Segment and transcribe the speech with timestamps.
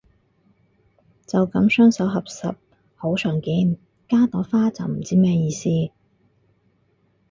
[1.27, 2.55] 就噉雙手合十
[2.95, 3.77] 好常見，
[4.09, 5.69] 加朵花就唔知咩意思